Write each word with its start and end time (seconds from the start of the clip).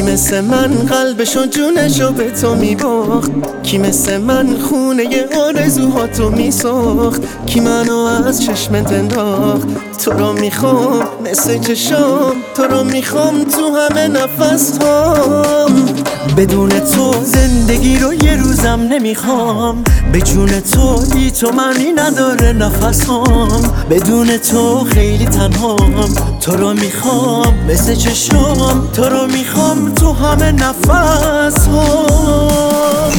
مثل 0.00 0.40
من 0.40 0.68
قلبشو 0.68 1.46
جونشو 1.46 2.12
به 2.12 2.30
تو 2.30 2.54
میباخت؟ 2.54 3.30
کی 3.62 3.78
مثل 3.78 4.18
من 4.18 4.58
خونه 4.58 5.26
آرزوهاتو 5.46 6.30
میساخت؟ 6.30 7.22
کی 7.46 7.60
منو 7.60 7.96
از 7.96 8.44
چشمت 8.44 8.92
انداخت؟ 8.92 9.68
تو 10.04 10.10
رو 10.10 10.32
می‌خوام 10.32 11.02
مثل 11.24 11.58
چشام 11.58 12.32
تو 12.56 12.62
رو 12.62 12.84
می‌خوام 12.84 13.44
تو 13.44 13.76
همه 13.76 14.08
نفس 14.08 14.78
هام 14.78 15.88
بدون 16.36 16.68
تو 16.68 17.14
زندگی 17.24 17.98
رو 17.98 18.14
یه 18.14 18.36
روزم 18.36 18.80
نمی‌خوام. 18.90 19.84
به 20.12 20.20
تو 20.60 21.00
بی 21.14 21.30
تو 21.30 21.50
معنی 21.52 21.92
نداره 21.96 22.52
نفسام 22.52 23.74
بدون 23.90 24.36
تو 24.38 24.84
خیلی 24.84 25.26
تنهام. 25.26 26.14
تو 26.40 26.56
رو 26.56 26.72
می‌خوام 26.72 27.54
مثل 27.68 27.94
چشام 27.94 28.88
تو 28.92 29.04
رو 29.04 29.26
می‌خوام 29.26 29.94
تو 29.94 30.12
همه 30.12 30.52
نفس 30.52 31.66
هام 31.66 33.12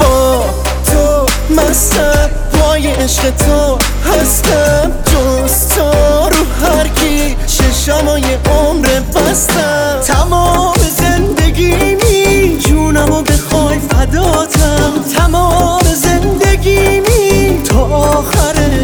با 0.00 0.44
تو 0.86 1.26
مستم 1.54 2.30
پای 2.52 2.86
عشق 2.86 3.30
تو 3.30 3.78
هستم. 4.10 4.92
جز 5.06 5.68
تو 5.68 5.82
رو 6.28 6.68
هر 6.68 6.88
کی 6.88 7.36
ششمای 7.46 8.22
عمر 8.34 8.88
بستم. 9.14 10.00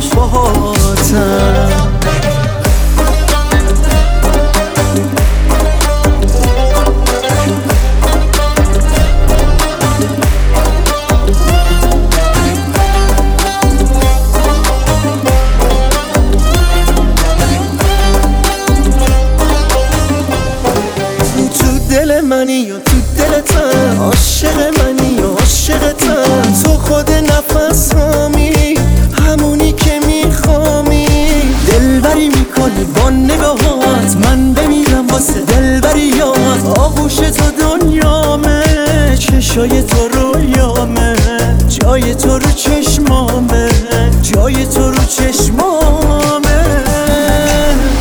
باهاتم 0.09 1.85
تو 21.61 21.79
دل 21.91 22.21
منی 22.21 22.73
آغوش 37.05 37.17
تو 37.17 37.51
دنیامه 37.51 38.63
چشای 39.19 39.83
تو 39.83 40.09
رویامه 40.09 41.17
جای 41.69 42.15
تو 42.15 42.39
رو 42.39 42.51
چشمامه 42.51 43.69
جای 44.23 44.67
تو 44.67 44.91
رو 44.91 45.05
چشمامه. 45.05 46.65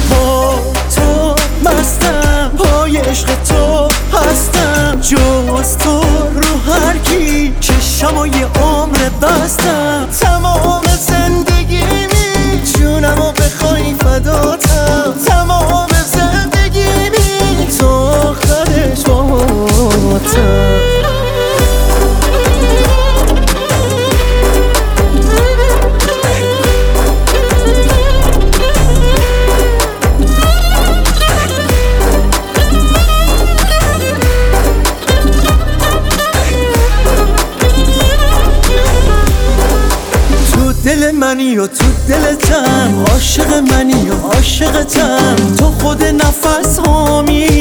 با 0.10 0.56
تو 0.96 1.36
مستم 1.70 2.52
پای 2.58 2.98
عشق 2.98 3.28
تو 3.28 3.88
هستم. 4.18 5.00
جز 5.02 5.78
تو 5.78 6.02
رو 6.34 6.74
هر 6.74 6.98
کی 6.98 7.54
چشم 7.60 8.26
یه 8.26 8.46
عمر 8.64 9.10
بستم. 9.22 10.08
تمام 10.20 10.84
زندگیمی 11.08 12.62
جونمو 12.74 13.32
بخوای 13.32 13.94
فداتم. 13.94 15.03
دل 41.04 41.12
منی 41.12 41.58
و 41.58 41.68
تو 41.68 41.86
دلتم 42.10 43.06
عاشق 43.12 43.54
منی 43.54 44.10
و 44.10 44.14
عاشقتم 44.14 45.36
تو 45.60 45.66
خود 45.66 46.04
نفس 46.04 46.80
هامی 46.80 47.53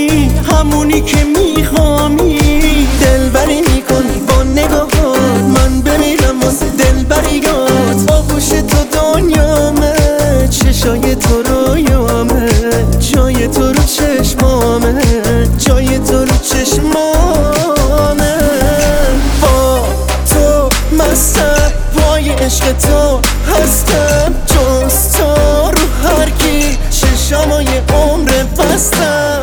تو 22.73 23.21
هستم. 23.53 24.35
جز 24.47 25.13
تو 25.13 25.25
رو 25.71 26.09
هر 26.09 26.31
کی 26.31 26.79
ششمای 26.91 27.67
عمر 27.95 28.31
بستم. 28.59 29.43